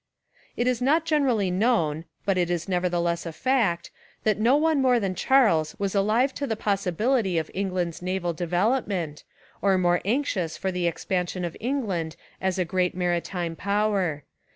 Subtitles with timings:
[0.57, 3.91] It is not generally known, but it is neverthe less a fact,
[4.23, 8.47] that no one more than Charles was alive to the possibility of England's naval de
[8.47, 9.23] velopment,
[9.61, 14.23] or more anxious for the expansion of England as a great maritime power.